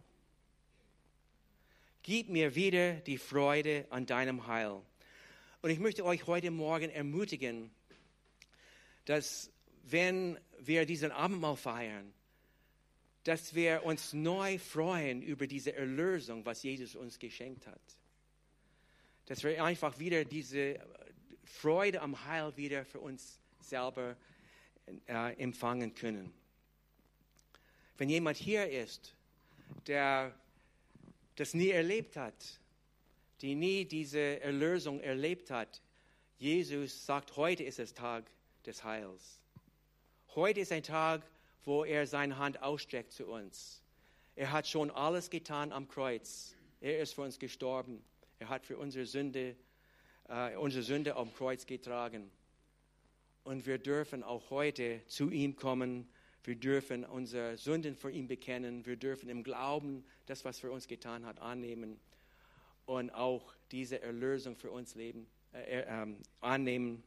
Gib 2.02 2.28
mir 2.28 2.56
wieder 2.56 2.94
die 2.94 3.18
Freude 3.18 3.86
an 3.90 4.04
deinem 4.04 4.48
Heil. 4.48 4.82
Und 5.62 5.70
ich 5.70 5.78
möchte 5.78 6.04
euch 6.04 6.26
heute 6.26 6.50
Morgen 6.50 6.90
ermutigen, 6.90 7.70
dass 9.04 9.52
wenn 9.90 10.38
wir 10.58 10.86
diesen 10.86 11.10
Abendmahl 11.10 11.56
feiern, 11.56 12.12
dass 13.24 13.54
wir 13.54 13.84
uns 13.84 14.12
neu 14.12 14.58
freuen 14.58 15.22
über 15.22 15.46
diese 15.46 15.74
Erlösung, 15.74 16.44
was 16.46 16.62
Jesus 16.62 16.94
uns 16.96 17.18
geschenkt 17.18 17.66
hat. 17.66 17.80
Dass 19.26 19.42
wir 19.44 19.62
einfach 19.62 19.98
wieder 19.98 20.24
diese 20.24 20.80
Freude 21.44 22.00
am 22.00 22.24
Heil 22.24 22.56
wieder 22.56 22.84
für 22.84 23.00
uns 23.00 23.38
selber 23.60 24.16
äh, 25.06 25.34
empfangen 25.36 25.94
können. 25.94 26.32
Wenn 27.98 28.08
jemand 28.08 28.38
hier 28.38 28.68
ist, 28.70 29.14
der 29.86 30.34
das 31.36 31.54
nie 31.54 31.70
erlebt 31.70 32.16
hat, 32.16 32.60
die 33.42 33.54
nie 33.54 33.84
diese 33.84 34.40
Erlösung 34.40 35.00
erlebt 35.00 35.50
hat, 35.50 35.82
Jesus 36.38 37.04
sagt, 37.04 37.36
heute 37.36 37.64
ist 37.64 37.78
es 37.78 37.92
Tag 37.92 38.24
des 38.64 38.82
Heils. 38.84 39.40
Heute 40.36 40.60
ist 40.60 40.70
ein 40.70 40.84
Tag, 40.84 41.22
wo 41.64 41.84
er 41.84 42.06
seine 42.06 42.38
Hand 42.38 42.62
ausstreckt 42.62 43.10
zu 43.10 43.26
uns. 43.26 43.82
Er 44.36 44.52
hat 44.52 44.68
schon 44.68 44.92
alles 44.92 45.28
getan 45.28 45.72
am 45.72 45.88
Kreuz. 45.88 46.54
Er 46.80 47.00
ist 47.00 47.14
für 47.14 47.22
uns 47.22 47.40
gestorben. 47.40 48.00
Er 48.38 48.48
hat 48.48 48.64
für 48.64 48.78
unsere 48.78 49.06
Sünde, 49.06 49.56
äh, 50.28 50.54
unsere 50.54 50.84
Sünde 50.84 51.16
am 51.16 51.34
Kreuz 51.34 51.66
getragen. 51.66 52.30
Und 53.42 53.66
wir 53.66 53.78
dürfen 53.78 54.22
auch 54.22 54.50
heute 54.50 55.04
zu 55.08 55.30
ihm 55.30 55.56
kommen, 55.56 56.08
Wir 56.44 56.54
dürfen 56.54 57.04
unsere 57.04 57.58
Sünden 57.58 57.96
vor 57.96 58.10
ihm 58.10 58.26
bekennen. 58.26 58.86
Wir 58.86 58.96
dürfen 58.96 59.28
im 59.28 59.42
Glauben 59.42 60.04
das, 60.26 60.44
was 60.44 60.62
er 60.64 60.70
uns 60.70 60.86
getan 60.86 61.26
hat, 61.26 61.38
annehmen 61.40 62.00
und 62.86 63.10
auch 63.10 63.52
diese 63.72 64.00
Erlösung 64.00 64.56
für 64.56 64.70
uns 64.70 64.94
leben, 64.94 65.26
äh, 65.52 65.80
äh, 65.80 66.06
annehmen, 66.40 67.02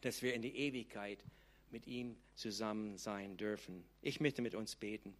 dass 0.00 0.20
wir 0.22 0.34
in 0.34 0.42
die 0.42 0.56
Ewigkeit 0.56 1.22
mit 1.70 1.86
ihm 1.86 2.16
zusammen 2.34 2.96
sein 2.96 3.36
dürfen. 3.36 3.84
Ich 4.02 4.20
möchte 4.20 4.42
mit 4.42 4.54
uns 4.54 4.76
beten. 4.76 5.14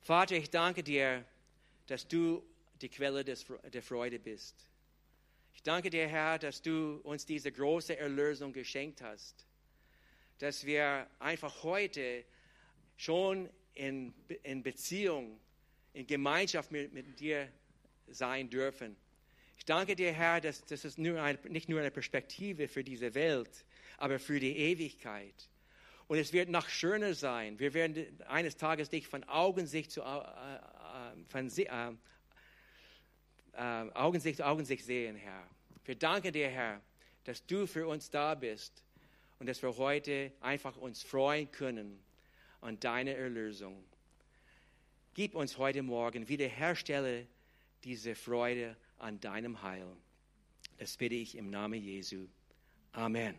Vater, 0.00 0.36
ich 0.36 0.50
danke 0.50 0.82
dir, 0.82 1.24
dass 1.86 2.08
du 2.08 2.42
die 2.80 2.88
Quelle 2.88 3.24
des, 3.24 3.46
der 3.72 3.82
Freude 3.82 4.18
bist. 4.18 4.68
Ich 5.54 5.62
danke 5.62 5.90
dir, 5.90 6.06
Herr, 6.06 6.38
dass 6.38 6.62
du 6.62 7.00
uns 7.02 7.26
diese 7.26 7.50
große 7.50 7.96
Erlösung 7.96 8.52
geschenkt 8.52 9.02
hast, 9.02 9.44
dass 10.38 10.64
wir 10.64 11.06
einfach 11.18 11.62
heute 11.62 12.24
schon 12.96 13.50
in, 13.74 14.14
in 14.44 14.62
Beziehung, 14.62 15.40
in 15.92 16.06
Gemeinschaft 16.06 16.70
mit, 16.70 16.92
mit 16.92 17.18
dir 17.18 17.50
sein 18.06 18.48
dürfen. 18.48 18.96
Ich 19.56 19.64
danke 19.64 19.96
dir, 19.96 20.12
Herr, 20.12 20.40
dass 20.40 20.64
das 20.64 20.84
ist 20.84 20.98
nur 20.98 21.20
ein, 21.20 21.38
nicht 21.48 21.68
nur 21.68 21.80
eine 21.80 21.90
Perspektive 21.90 22.68
für 22.68 22.84
diese 22.84 23.14
Welt, 23.14 23.64
aber 23.96 24.18
für 24.18 24.40
die 24.40 24.56
Ewigkeit. 24.56 25.48
Und 26.06 26.18
es 26.18 26.32
wird 26.32 26.48
noch 26.48 26.68
schöner 26.68 27.14
sein. 27.14 27.58
Wir 27.58 27.74
werden 27.74 28.06
eines 28.28 28.56
Tages 28.56 28.88
dich 28.88 29.06
von 29.06 29.24
Augensicht 29.24 29.90
zu, 29.90 30.02
äh, 30.02 30.04
äh 30.04 30.60
von, 31.28 31.48
äh, 31.56 31.92
äh, 33.52 33.90
Augensicht 33.92 34.38
zu 34.38 34.46
Augensicht 34.46 34.84
sehen, 34.84 35.16
Herr. 35.16 35.46
Wir 35.84 35.96
danken 35.96 36.32
dir, 36.32 36.48
Herr, 36.48 36.80
dass 37.24 37.44
du 37.44 37.66
für 37.66 37.86
uns 37.86 38.10
da 38.10 38.34
bist 38.34 38.82
und 39.38 39.48
dass 39.48 39.62
wir 39.62 39.76
heute 39.76 40.32
einfach 40.40 40.76
uns 40.76 41.02
freuen 41.02 41.50
können 41.50 42.02
an 42.60 42.80
deiner 42.80 43.12
Erlösung. 43.12 43.84
Gib 45.14 45.34
uns 45.34 45.58
heute 45.58 45.82
Morgen, 45.82 46.28
wiederherstelle 46.28 47.26
diese 47.84 48.14
Freude 48.14 48.76
an 48.98 49.20
deinem 49.20 49.62
Heil. 49.62 49.86
Das 50.78 50.96
bitte 50.96 51.16
ich 51.16 51.36
im 51.36 51.50
Namen 51.50 51.82
Jesu. 51.82 52.28
Amen. 52.92 53.38